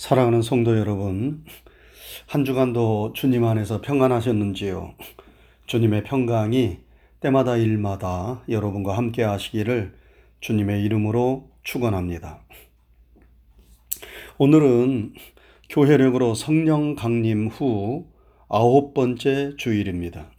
[0.00, 1.44] 사랑하는 성도 여러분,
[2.26, 4.94] 한 주간도 주님 안에서 평안하셨는지요?
[5.66, 6.78] 주님의 평강이
[7.20, 9.92] 때마다 일마다 여러분과 함께 하시기를
[10.40, 12.40] 주님의 이름으로 축원합니다.
[14.38, 15.12] 오늘은
[15.68, 18.06] 교회력으로 성령 강림 후
[18.48, 20.30] 아홉 번째 주일입니다.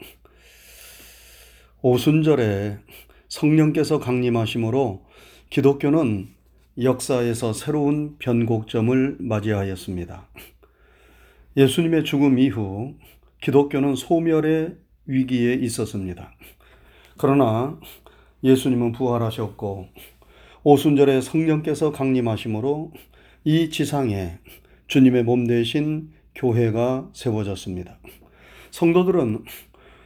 [1.83, 2.79] 오순절에
[3.27, 5.05] 성령께서 강림하심으로
[5.51, 6.40] 기독교는
[6.79, 10.27] 역사에서 새로운 변곡점을 맞이하였습니다.
[11.57, 12.95] 예수님의 죽음 이후
[13.41, 16.31] 기독교는 소멸의 위기에 있었습니다.
[17.17, 17.77] 그러나
[18.43, 19.87] 예수님은 부활하셨고
[20.63, 22.93] 오순절에 성령께서 강림하심으로
[23.43, 24.39] 이 지상에
[24.87, 27.97] 주님의 몸 대신 교회가 세워졌습니다.
[28.71, 29.43] 성도들은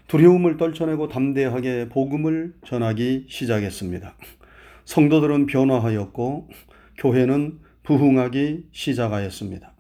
[0.08, 4.16] 두려움을 떨쳐내고 담대하게 복음을 전하기 시작했습니다.
[4.86, 6.50] 성도들은 변화하였고
[6.98, 9.74] 교회는 부흥하기 시작하였습니다.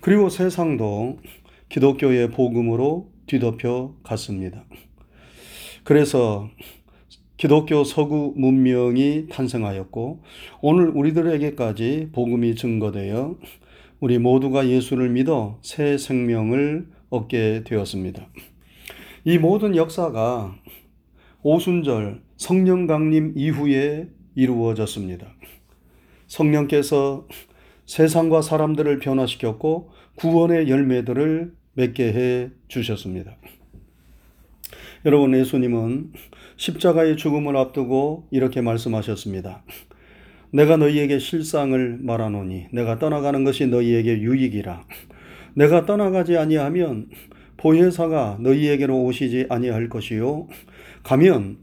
[0.00, 1.18] 그리고 세상도
[1.68, 4.64] 기독교의 복음으로 뒤덮여 갔습니다.
[5.84, 6.48] 그래서
[7.36, 10.22] 기독교 서구 문명이 탄생하였고
[10.60, 13.38] 오늘 우리들에게까지 복음이 증거되어
[14.00, 18.28] 우리 모두가 예수를 믿어 새 생명을 얻게 되었습니다.
[19.24, 20.56] 이 모든 역사가
[21.50, 25.28] 오순절 성령 강림 이후에 이루어졌습니다.
[26.26, 27.26] 성령께서
[27.86, 33.38] 세상과 사람들을 변화시켰고 구원의 열매들을 맺게 해 주셨습니다.
[35.06, 36.12] 여러분, 예수님은
[36.58, 39.64] 십자가의 죽음을 앞두고 이렇게 말씀하셨습니다.
[40.50, 44.84] 내가 너희에게 실상을 말하노니 내가 떠나가는 것이 너희에게 유익이라.
[45.54, 47.08] 내가 떠나가지 아니하면
[47.56, 50.46] 보혜사가 너희에게로 오시지 아니할 것이요
[51.08, 51.56] 가면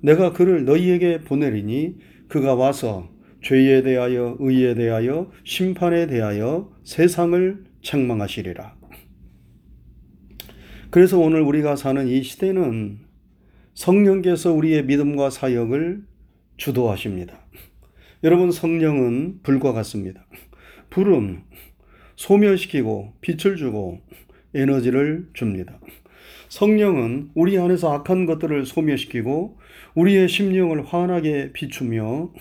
[0.00, 3.08] 내가 그를 너희에게 보내리니 그가 와서
[3.42, 8.76] 죄에 대하여 의에 대하여 심판에 대하여 세상을 책망하시리라.
[10.90, 12.98] 그래서 오늘 우리가 사는 이 시대는
[13.74, 16.02] 성령께서 우리의 믿음과 사역을
[16.56, 17.38] 주도하십니다.
[18.24, 20.26] 여러분 성령은 불과 같습니다.
[20.90, 21.44] 불은
[22.16, 24.00] 소멸시키고 빛을 주고
[24.54, 25.78] 에너지를 줍니다.
[26.48, 29.58] 성령은 우리 안에서 악한 것들을 소멸시키고
[29.94, 32.32] 우리의 심령을 환하게 비추며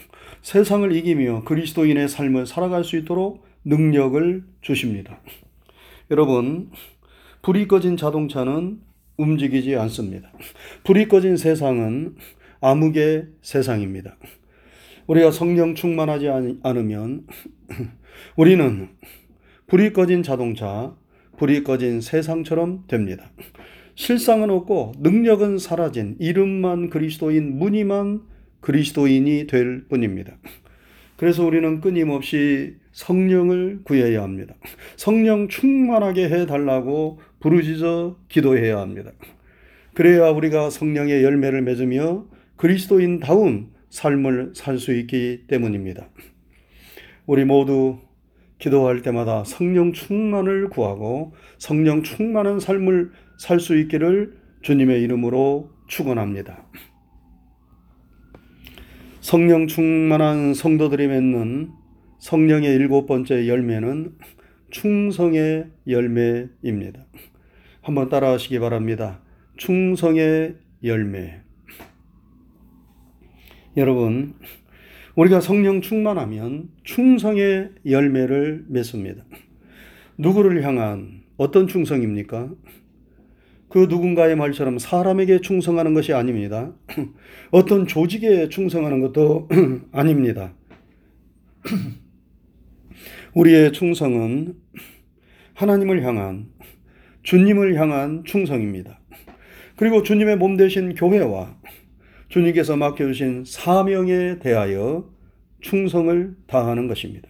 [0.41, 5.19] 세상을 이기며 그리스도인의 삶을 살아갈 수 있도록 능력을 주십니다.
[6.09, 6.71] 여러분,
[7.41, 8.79] 불이 꺼진 자동차는
[9.17, 10.31] 움직이지 않습니다.
[10.83, 12.15] 불이 꺼진 세상은
[12.61, 14.17] 암흑의 세상입니다.
[15.07, 16.29] 우리가 성령 충만하지
[16.63, 17.25] 않으면
[18.35, 18.89] 우리는
[19.67, 20.95] 불이 꺼진 자동차,
[21.37, 23.29] 불이 꺼진 세상처럼 됩니다.
[23.97, 28.22] 실상은 없고 능력은 사라진 이름만 그리스도인 무늬만
[28.62, 30.38] 그리스도인이 될 뿐입니다.
[31.18, 34.53] 그래서 우리는 끊임없이 성령을 구해야 합니다.
[34.97, 39.12] 성령 충만하게 해달라고 부르짖어 기도해야 합니다.
[39.96, 46.08] 그래야 우리가 성령의 열매를 맺으며 그리스도인다운 삶을 살 수 있기 때문입니다.
[47.25, 47.97] 우리 모두
[48.59, 56.65] 기도할 때마다 성령 충만을 구하고 성령 충만한 삶을 살 수 있기를 주님의 이름으로 축원합니다.
[59.21, 61.71] 성령 충만한 성도들이 맺는
[62.19, 64.15] 성령의 일곱 번째 열매는
[64.71, 67.05] 충성의 열매입니다.
[67.81, 69.21] 한번 따라하시기 바랍니다.
[69.57, 71.41] 충성의 열매.
[73.75, 74.33] 여러분,
[75.15, 79.23] 우리가 성령 충만하면 충성의 열매를 맺습니다.
[80.17, 82.49] 누구를 향한 어떤 충성입니까?
[83.69, 86.73] 그 누군가의 말처럼 사람에게 충성하는 것이 아닙니다.
[87.51, 89.50] 어떤 조직에 충성하는 것도
[89.91, 90.53] 아닙니다.
[93.35, 94.55] 우리의 충성은
[95.53, 96.47] 하나님을 향한
[97.23, 99.01] 주님을 향한 충성입니다.
[99.75, 101.57] 그리고 주님의 몸 되신 교회와
[102.29, 105.09] 주님께서 맡겨주신 사명에 대하여
[105.61, 107.29] 충성을 다하는 것입니다.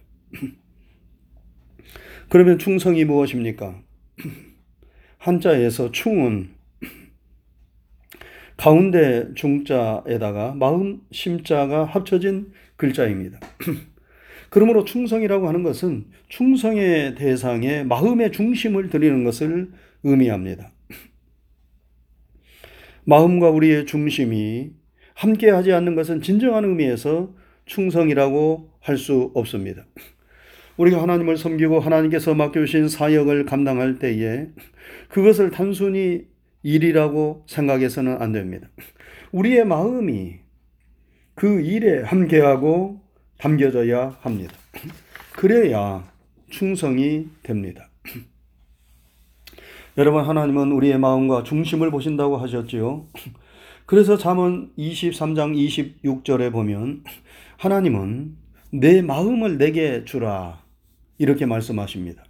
[2.28, 3.82] 그러면 충성이 무엇입니까?
[5.18, 6.50] 한자에서 충은
[8.56, 13.38] 가운데 중자에다가 마음 심자가 합쳐진 글자입니다.
[14.50, 19.70] 그러므로 충성이라고 하는 것은 충성의 대상에 마음의 중심을 드리는 것을
[20.02, 20.72] 의미합니다.
[23.04, 24.72] 마음과 우리의 중심이
[25.14, 27.34] 함께하지 않는 것은 진정한 의미에서
[27.66, 29.86] 충성이라고 할 수 없습니다.
[30.78, 34.46] 우리가 하나님을 섬기고 하나님께서 맡겨주신 사역을 감당할 때에
[35.08, 36.26] 그것을 단순히
[36.62, 38.68] 일이라고 생각해서는 안 됩니다.
[39.32, 40.36] 우리의 마음이
[41.34, 43.00] 그 일에 함께하고
[43.38, 44.54] 담겨져야 합니다.
[45.32, 46.08] 그래야
[46.48, 47.88] 충성이 됩니다.
[49.96, 53.06] 여러분 하나님은 우리의 마음과 중심을 보신다고 하셨지요.
[53.84, 55.56] 그래서 잠언 23장
[56.04, 57.02] 26절에 보면
[57.56, 58.36] 하나님은
[58.70, 60.67] 내 마음을 내게 주라
[61.18, 62.24] 이렇게 말씀하십니다.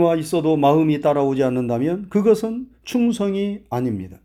[0.00, 4.18] 와 있어도 마음이 따라오지 않는다면 그것은 충성이 아닙니다.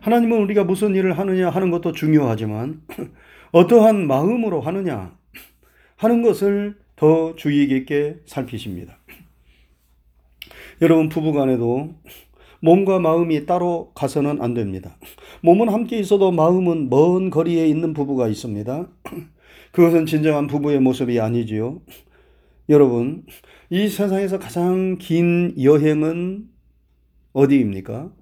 [0.00, 2.82] 하나님은 우리가 무슨 일을 하느냐 하는 것도 중요하지만
[3.52, 5.16] 어떠한 마음으로 하느냐
[5.96, 8.98] 하는 것을 더 주의 깊게 살피십니다.
[10.82, 11.94] 여러분 부부간에도
[12.60, 14.96] 몸과 마음이 따로 가서는 안 됩니다.
[15.42, 18.88] 몸은 함께 있어도 마음은 먼 거리에 있는 부부가 있습니다.
[19.72, 21.80] 그것은 진정한 부부의 모습이 아니지요.
[22.70, 23.24] 여러분,
[23.70, 26.50] 이 세상에서 가장 긴 여행은
[27.32, 28.12] 어디입니까?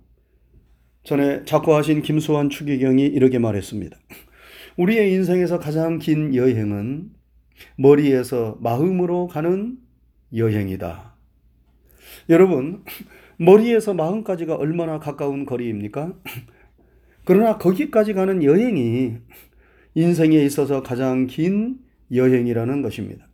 [1.02, 3.96] 전에 작고하신 김수환 추기경이 이렇게 말했습니다.
[4.76, 7.10] 우리의 인생에서 가장 긴 여행은
[7.76, 9.78] 머리에서 마음으로 가는
[10.32, 11.16] 여행이다.
[12.28, 12.84] 여러분,
[13.38, 16.14] 머리에서 마음까지가 얼마나 가까운 거리입니까?
[17.25, 19.16] 그러나 거기까지 가는 여행이
[19.96, 21.78] 인생에 있어서 가장 긴
[22.12, 23.25] 여행이라는 것입니다.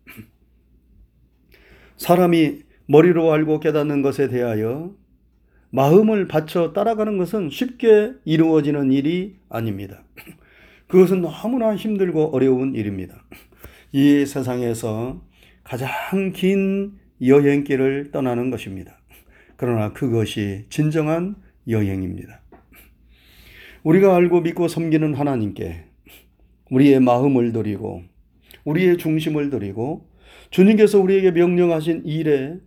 [2.02, 4.92] 사람이 머리로 알고 깨닫는 것에 대하여
[5.70, 10.02] 마음을 바쳐 따라가는 것은 쉽게 이루어지는 일이 아닙니다.
[10.88, 13.22] 그것은 너무나 힘들고 어려운 일입니다.
[13.92, 15.22] 이 세상에서
[15.62, 15.88] 가장
[16.34, 16.94] 긴
[17.24, 18.98] 여행길을 떠나는 것입니다.
[19.56, 21.36] 그러나 그것이 진정한
[21.68, 22.40] 여행입니다.
[23.84, 25.84] 우리가 알고 믿고 섬기는 하나님께
[26.68, 28.02] 우리의 마음을 드리고
[28.64, 30.11] 우리의 중심을 드리고
[30.52, 32.58] 주님께서 우리에게 명령하신 일에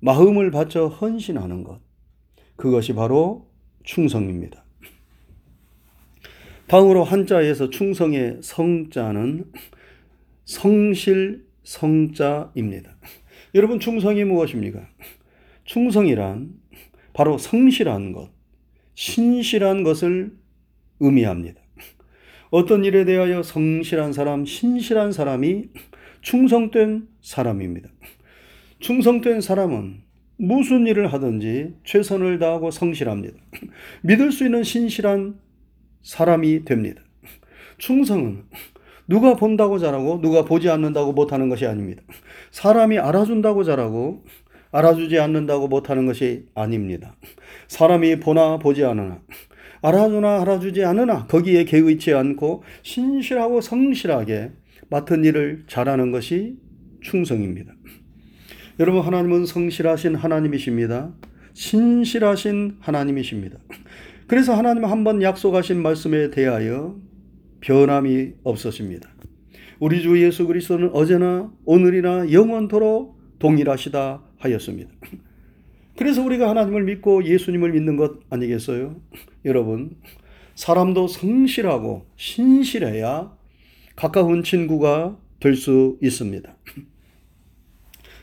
[0.00, 1.80] 마음을 바쳐 헌신하는 것.
[2.56, 3.48] 그것이 바로
[3.84, 4.64] 충성입니다.
[6.66, 9.44] 다음으로 한자에서 충성의 성자는
[10.44, 12.96] 성실 성자입니다.
[13.54, 14.88] 여러분 충성이 무엇입니까?
[15.64, 16.50] 충성이란
[17.12, 18.30] 바로 성실한 것,
[18.94, 20.36] 신실한 것을
[20.98, 21.60] 의미합니다.
[22.50, 25.68] 어떤 일에 대하여 성실한 사람, 신실한 사람이
[26.22, 27.88] 충성된 사람입니다.
[28.80, 30.02] 충성된 사람은
[30.36, 33.36] 무슨 일을 하든지 최선을 다하고 성실합니다.
[34.02, 35.38] 믿을 수 있는 신실한
[36.02, 37.02] 사람이 됩니다.
[37.78, 38.44] 충성은
[39.06, 42.02] 누가 본다고 잘하고 누가 보지 않는다고 못하는 것이 아닙니다.
[42.52, 44.24] 사람이 알아준다고 잘하고
[44.72, 47.16] 알아주지 않는다고 못하는 것이 아닙니다.
[47.68, 49.20] 사람이 보나 보지 않으나
[49.82, 54.52] 알아주나 알아주지 않으나 거기에 개의치 않고 신실하고 성실하게
[54.90, 56.56] 맡은 일을 잘하는 것이
[57.00, 57.72] 충성입니다.
[58.78, 61.12] 여러분 하나님은 성실하신 하나님이십니다.
[61.54, 63.58] 신실하신 하나님이십니다.
[64.26, 66.96] 그래서 하나님은 한번 약속하신 말씀에 대하여
[67.60, 69.08] 변함이 없으십니다.
[69.78, 74.90] 우리 주 예수 그리스도는 어제나 오늘이나 영원토록 동일하시다 하였습니다.
[75.96, 78.96] 그래서 우리가 하나님을 믿고 예수님을 믿는 것 아니겠어요?
[79.44, 79.96] 여러분,
[80.54, 83.39] 사람도 성실하고 신실해야
[84.00, 86.50] 가까운 친구가 될 수 있습니다.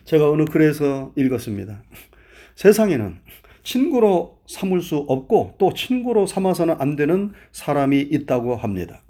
[0.06, 1.84] 제가 어느 글에서 읽었습니다.
[2.56, 3.20] 세상에는
[3.62, 9.04] 친구로 삼을 수 없고 또 친구로 삼아서는 안 되는 사람이 있다고 합니다.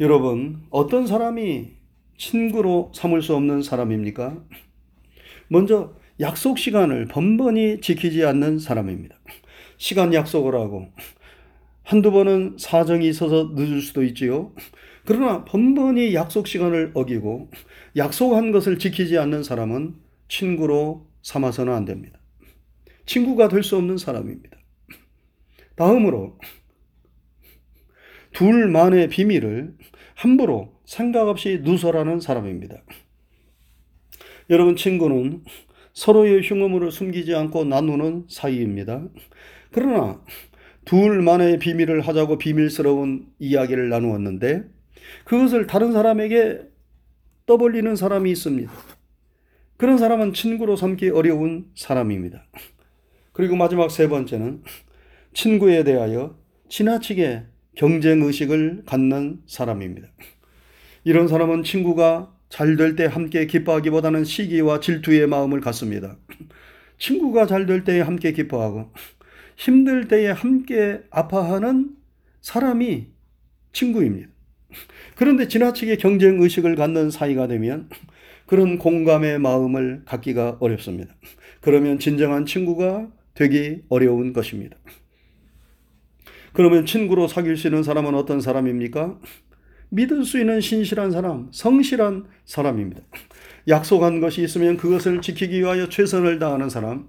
[0.00, 1.72] 여러분, 어떤 사람이
[2.16, 4.42] 친구로 삼을 수 없는 사람입니까?
[5.48, 9.16] 먼저 약속 시간을 번번이 지키지 않는 사람입니다.
[9.76, 10.88] 시간 약속을 하고
[11.82, 14.54] 한두 번은 사정이 있어서 늦을 수도 있지요.
[15.04, 17.50] 그러나 번번이 약속 시간을 어기고
[17.96, 19.96] 약속한 것을 지키지 않는 사람은
[20.28, 22.18] 친구로 삼아서는 안 됩니다.
[23.06, 24.56] 친구가 될 수 없는 사람입니다.
[25.76, 26.38] 다음으로
[28.32, 29.76] 둘만의 비밀을
[30.14, 32.82] 함부로 생각 없이 누설하는 사람입니다.
[34.50, 35.44] 여러분 친구는
[35.92, 39.06] 서로의 흉음을 숨기지 않고 나누는 사이입니다.
[39.70, 40.22] 그러나
[40.84, 44.73] 둘만의 비밀을 하자고 비밀스러운 이야기를 나누었는데
[45.24, 46.62] 그것을 다른 사람에게
[47.46, 48.72] 떠벌리는 사람이 있습니다.
[49.76, 52.46] 그런 사람은 친구로 삼기 어려운 사람입니다.
[53.32, 54.62] 그리고 마지막 세 번째는
[55.32, 60.08] 친구에 대하여 지나치게 경쟁 의식을 갖는 사람입니다.
[61.04, 66.16] 이런 사람은 친구가 잘 될 때 함께 기뻐하기보다는 시기와 질투의 마음을 갖습니다.
[66.98, 68.92] 친구가 잘 될 때에 함께 기뻐하고
[69.56, 71.96] 힘들 때에 함께 아파하는
[72.40, 73.08] 사람이
[73.72, 74.33] 친구입니다.
[75.16, 77.88] 그런데 지나치게 경쟁 의식을 갖는 사이가 되면
[78.46, 81.14] 그런 공감의 마음을 갖기가 어렵습니다.
[81.60, 84.76] 그러면 진정한 친구가 되기 어려운 것입니다.
[86.52, 89.18] 그러면 친구로 사귈 수 있는 사람은 어떤 사람입니까?
[89.88, 93.02] 믿을 수 있는 신실한 사람, 성실한 사람입니다.
[93.68, 97.08] 약속한 것이 있으면 그것을 지키기 위하여 최선을 다하는 사람,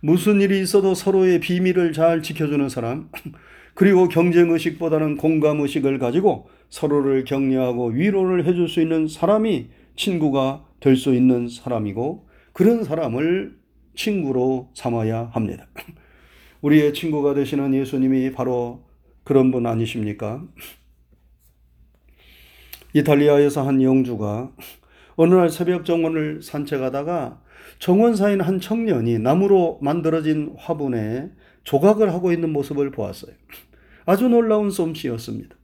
[0.00, 3.08] 무슨 일이 있어도 서로의 비밀을 잘 지켜주는 사람,
[3.74, 11.48] 그리고 경쟁의식보다는 공감의식을 가지고 서로를 격려하고 위로를 해줄 수 있는 사람이 친구가 될 수 있는
[11.48, 13.58] 사람이고 그런 사람을
[13.94, 15.66] 친구로 삼아야 합니다.
[16.62, 18.84] 우리의 친구가 되시는 예수님이 바로
[19.24, 20.44] 그런 분 아니십니까?
[22.94, 24.52] 이탈리아에서 한 영주가
[25.16, 27.42] 어느 날 새벽 정원을 산책하다가
[27.80, 31.30] 정원사인 한 청년이 나무로 만들어진 화분에
[31.64, 33.32] 조각을 하고 있는 모습을 보았어요.
[34.06, 35.57] 아주 놀라운 솜씨였습니다.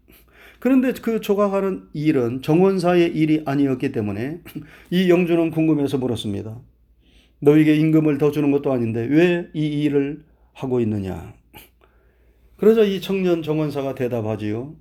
[0.64, 4.40] 그런데 그 조각하는 일은 정원사의 일이 아니었기 때문에
[4.90, 6.58] 이 영주는 궁금해서 물었습니다.
[7.40, 11.34] 너에게 임금을 더 주는 것도 아닌데 왜 이 일을 하고 있느냐?
[12.56, 14.74] 그러자 이 청년 정원사가 대답하지요.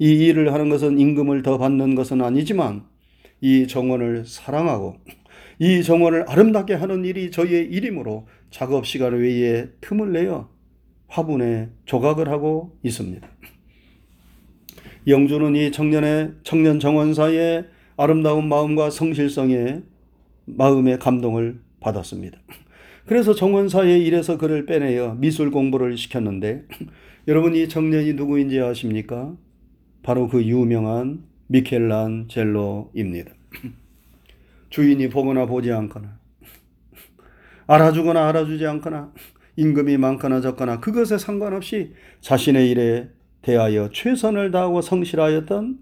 [0.00, 2.86] 이 일을 하는 것은 임금을 더 받는 것은 아니지만
[3.40, 4.96] 이 정원을 사랑하고
[5.60, 10.50] 이 정원을 아름답게 하는 일이 저희의 일이므로 작업 시간 외에 틈을 내어
[11.06, 13.28] 화분에 조각을 하고 있습니다.
[15.06, 17.66] 영주는 이 청년의 청년 정원사의
[17.96, 19.82] 아름다운 마음과 성실성에
[20.46, 22.38] 마음의 감동을 받았습니다.
[23.06, 26.64] 그래서 정원사의 일에서 그를 빼내어 미술 공부를 시켰는데
[27.28, 29.34] 여러분 이 청년이 누구인지 아십니까?
[30.02, 33.32] 바로 그 유명한 미켈란젤로입니다.
[34.70, 36.18] 주인이 보거나 보지 않거나
[37.66, 39.12] 알아주거나 알아주지 않거나
[39.56, 43.08] 임금이 많거나 적거나 그것에 상관없이 자신의 일에
[43.42, 45.78] 대하여 최선을 다하고 성실하였던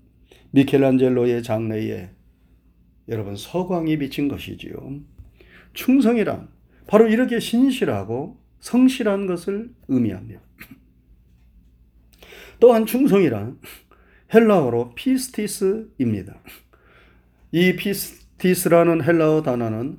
[0.50, 2.10] 미켈란젤로의 장래에
[3.08, 5.00] 여러분 서광이 비친 것이지요.
[5.72, 6.48] 충성이란
[6.86, 10.40] 바로 이렇게 신실하고 성실한 것을 의미합니다.
[12.60, 13.58] 또한 충성이란
[14.34, 16.40] 헬라어로 πίστις입니다.
[17.52, 19.98] 이 πίστις라는 헬라어 단어는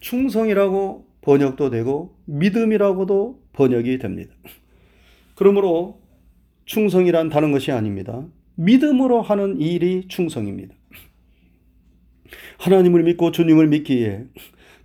[0.00, 4.34] 충성이라고 번역도 되고 믿음이라고도 번역이 됩니다.
[5.34, 6.03] 그러므로
[6.64, 8.26] 충성이란 다른 것이 아닙니다.
[8.56, 10.74] 믿음으로 하는 일이 충성입니다.
[12.58, 14.24] 하나님을 믿고 주님을 믿기에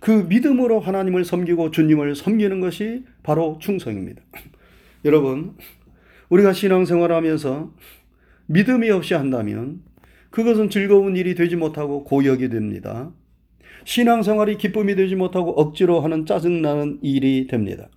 [0.00, 4.22] 그 믿음으로 하나님을 섬기고 주님을 섬기는 것이 바로 충성입니다.
[5.04, 5.54] 여러분,
[6.30, 7.72] 우리가 신앙생활 하면서
[8.46, 9.82] 믿음이 없이 한다면
[10.30, 13.12] 그것은 즐거운 일이 되지 못하고 고역이 됩니다.
[13.84, 17.88] 신앙생활이 기쁨이 되지 못하고 억지로 하는 짜증나는 일이 됩니다.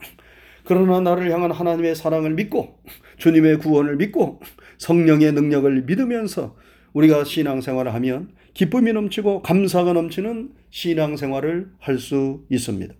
[0.65, 2.79] 그러나 나를 향한 하나님의 사랑을 믿고
[3.17, 4.41] 주님의 구원을 믿고
[4.77, 6.55] 성령의 능력을 믿으면서
[6.93, 12.93] 우리가 신앙생활을 하면 기쁨이 넘치고 감사가 넘치는 신앙생활을 할 수 있습니다.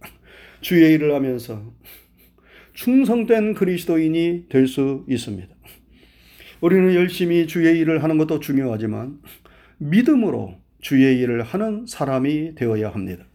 [0.61, 1.73] 주의 일을 하면서
[2.73, 5.47] 충성된 그리스도인이 될 수 있습니다.
[6.61, 9.19] 우리는 열심히 주의 일을 하는 것도 중요하지만
[9.77, 13.25] 믿음으로 주의 일을 하는 사람이 되어야 합니다.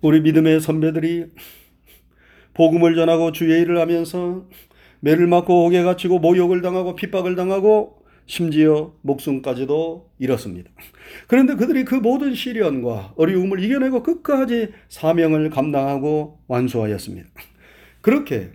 [0.00, 1.26] 우리 믿음의 선배들이
[2.58, 4.44] 복음을 전하고 주의 일을 하면서
[4.98, 10.68] 매를 맞고 옥에 갇히고 모욕을 당하고 핍박을 당하고 심지어 목숨까지도 잃었습니다.
[11.28, 17.28] 그런데 그들이 그 모든 시련과 어려움을 이겨내고 끝까지 사명을 감당하고 완수하였습니다.
[18.00, 18.50] 그렇게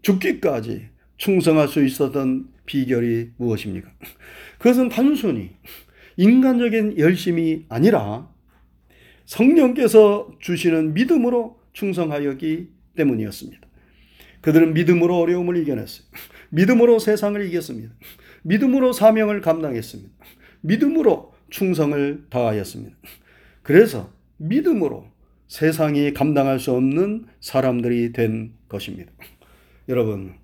[0.00, 3.90] 죽기까지 충성할 수 있었던 비결이 무엇입니까?
[4.56, 5.50] 그것은 단순히
[6.16, 8.26] 인간적인 열심이 아니라
[9.26, 13.66] 성령께서 주시는 믿음으로 충성하였기 때문이었습니다.
[14.40, 16.06] 그들은 믿음으로 어려움을 이겨냈어요.
[16.50, 17.94] 믿음으로 세상을 이겼습니다.
[18.42, 20.10] 믿음으로 사명을 감당했습니다.
[20.60, 22.96] 믿음으로 충성을 다하였습니다.
[23.62, 25.06] 그래서 믿음으로
[25.48, 29.12] 세상이 감당할 수 없는 사람들이 된 것입니다.
[29.88, 30.34] 여러분,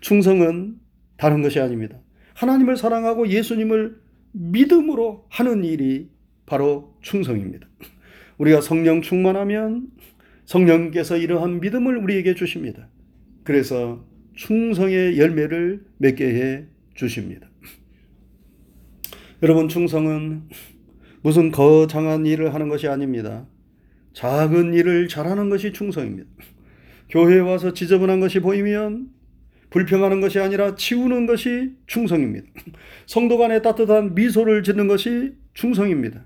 [0.00, 0.78] 충성은
[1.16, 1.98] 다른 것이 아닙니다.
[2.34, 4.00] 하나님을 사랑하고 예수님을
[4.32, 6.10] 믿음으로 하는 일이
[6.46, 7.66] 바로 충성입니다.
[8.38, 9.88] 우리가 성령 충만하면
[10.44, 12.88] 성령께서 이러한 믿음을 우리에게 주십니다.
[13.44, 17.48] 그래서 충성의 열매를 맺게 해 주십니다.
[19.42, 20.48] 여러분, 충성은
[21.22, 23.46] 무슨 거창한 일을 하는 것이 아닙니다.
[24.12, 26.28] 작은 일을 잘하는 것이 충성입니다.
[27.10, 29.08] 교회에 와서 지저분한 것이 보이면
[29.70, 32.46] 불평하는 것이 아니라 치우는 것이 충성입니다.
[33.06, 36.24] 성도 간에 따뜻한 미소를 짓는 것이 충성입니다.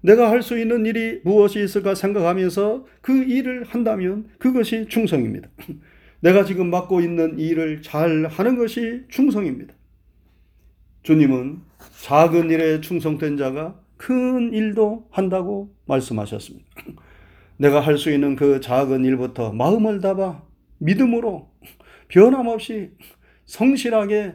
[0.00, 5.48] 내가 할 수 있는 일이 무엇이 있을까 생각하면서 그 일을 한다면 그것이 충성입니다.
[6.20, 9.74] 내가 지금 맡고 있는 일을 잘 하는 것이 충성입니다.
[11.02, 11.60] 주님은
[12.02, 16.66] 작은 일에 충성된 자가 큰 일도 한다고 말씀하셨습니다.
[17.58, 20.42] 내가 할 수 있는 그 작은 일부터 마음을 담아
[20.78, 21.50] 믿음으로
[22.08, 22.90] 변함없이
[23.46, 24.34] 성실하게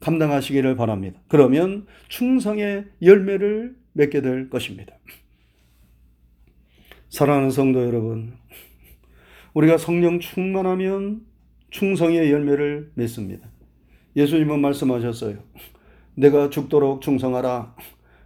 [0.00, 1.20] 감당하시기를 바랍니다.
[1.28, 4.94] 그러면 충성의 열매를 맺게 될 것입니다.
[7.10, 8.32] 사랑하는 성도 여러분,
[9.52, 11.22] 우리가 성령 충만하면
[11.70, 13.48] 충성의 열매를 맺습니다.
[14.16, 15.38] 예수님은 말씀하셨어요.
[16.14, 17.76] 내가 죽도록 충성하라.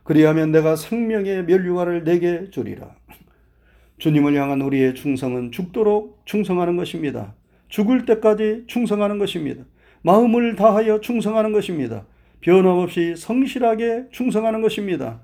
[0.04, 2.94] 그리하면 내가 생명의 멸류관을 내게 주리라.
[3.98, 7.34] 주님을 향한 우리의 충성은 죽도록 충성하는 것입니다.
[7.68, 9.64] 죽을 때까지 충성하는 것입니다.
[10.02, 12.06] 마음을 다하여 충성하는 것입니다.
[12.42, 15.22] 변함없이 성실하게 충성하는 것입니다.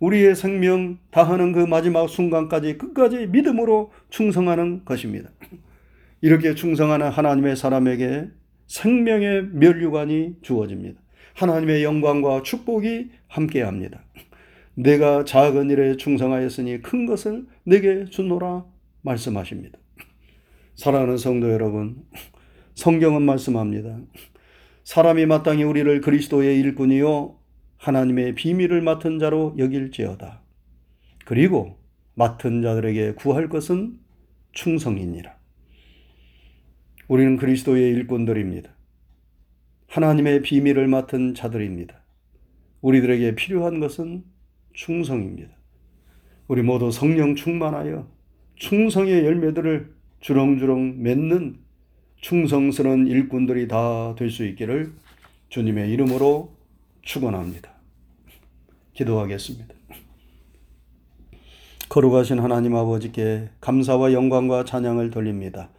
[0.00, 5.30] 우리의 생명 다하는 그 마지막 순간까지 끝까지 믿음으로 충성하는 것입니다.
[6.22, 8.28] 이렇게 충성하는 하나님의 사람에게
[8.66, 11.00] 생명의 멸류관이 주어집니다.
[11.34, 14.04] 하나님의 영광과 축복이 함께합니다.
[14.74, 18.64] 내가 작은 일에 충성하였으니 큰 것을 내게 주노라
[19.02, 19.78] 말씀하십니다.
[20.76, 21.96] 사랑하는 성도 여러분,
[22.74, 23.98] 성경은 말씀합니다.
[24.84, 27.39] 사람이 마땅히 우리를 그리스도의 일꾼이요
[27.80, 30.42] 하나님의 비밀을 맡은 자로 여길지어다.
[31.24, 31.78] 그리고
[32.14, 33.98] 맡은 자들에게 구할 것은
[34.52, 35.34] 충성이니라.
[37.08, 38.70] 우리는 그리스도의 일꾼들입니다.
[39.88, 42.02] 하나님의 비밀을 맡은 자들입니다.
[42.82, 44.24] 우리들에게 필요한 것은
[44.74, 45.50] 충성입니다.
[46.48, 48.06] 우리 모두 성령 충만하여
[48.56, 51.56] 충성의 열매들을 주렁주렁 맺는
[52.20, 54.92] 충성스러운 일꾼들이 다 될 수 있기를
[55.48, 56.59] 주님의 이름으로
[57.02, 57.70] 축원합니다.
[58.94, 59.74] 기도하겠습니다.
[61.88, 65.70] 거룩하신 하나님 아버지께 감사와 영광과 찬양을 돌립니다.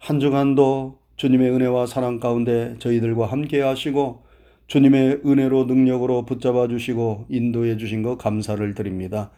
[0.00, 4.24] 한 주간도 주님의 은혜와 사랑 가운데 저희들과 함께 하시고
[4.66, 9.30] 주님의 은혜로 능력으로 붙잡아 주시고 인도해 주신 것 감사를 드립니다.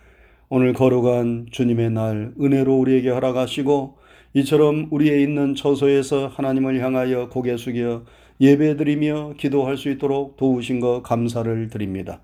[0.48, 3.98] 오늘 거룩한 주님의 날 은혜로 우리에게 허락하시고
[4.34, 8.04] 이처럼 우리의 있는 처소에서 하나님을 향하여 고개 숙여
[8.40, 12.20] 예배드리며 기도할 수 있도록 도우신 것 감사를 드립니다.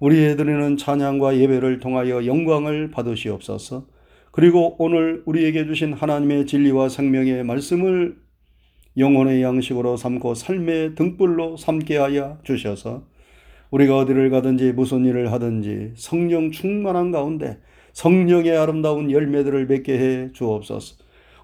[0.00, 3.86] 우리의 드리는 찬양과 예배를 통하여 영광을 받으시옵소서.
[4.30, 8.16] 그리고 오늘 우리에게 주신 하나님의 진리와 생명의 말씀을
[8.96, 13.06] 영혼의 양식으로 삼고 삶의 등불로 삼게 하여 주셔서
[13.70, 17.58] 우리가 어디를 가든지 무슨 일을 하든지 성령 충만한 가운데
[17.92, 20.96] 성령의 아름다운 열매들을 맺게 해 주옵소서.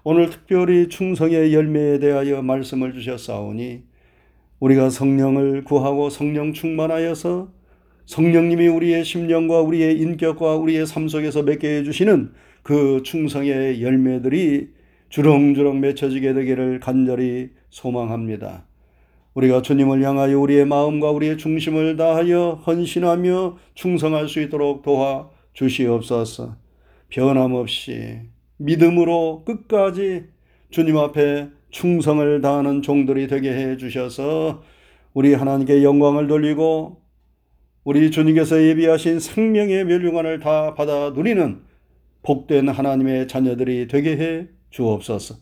[0.03, 3.83] 오늘 특별히 충성의 열매에 대하여 말씀을 주셨사오니
[4.61, 7.49] 우리가 성령을 구하고 성령 충만하여서
[8.05, 14.69] 성령님이 우리의 심령과 우리의 인격과 우리의 삶 속에서 맺게 해주시는 그 충성의 열매들이
[15.09, 18.65] 주렁주렁 맺혀지게 되기를 간절히 소망합니다.
[19.33, 26.55] 우리가 주님을 향하여 우리의 마음과 우리의 중심을 다하여 헌신하며 충성할 수 있도록 도와 주시옵소서.
[27.09, 28.19] 변함없이
[28.57, 30.25] 믿음으로 끝까지
[30.69, 34.63] 주님 앞에 충성을 다하는 종들이 되게 해 주셔서
[35.13, 37.01] 우리 하나님께 영광을 돌리고
[37.83, 41.61] 우리 주님께서 예비하신 생명의 멸류관을 다 받아 누리는
[42.23, 45.35] 복된 하나님의 자녀들이 되게 해 주옵소서.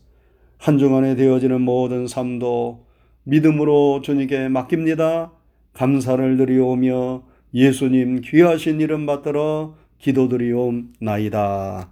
[0.56, 2.86] 한 주간에 되어지는 모든 삶도
[3.24, 5.32] 믿음으로 주님께 맡깁니다.
[5.72, 7.22] 감사를 드리오며
[7.54, 11.90] 예수님 귀하신 이름 받들어 기도드리옵나이다.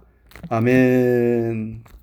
[0.49, 1.98] 아멘.